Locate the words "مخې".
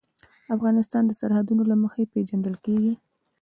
1.83-2.03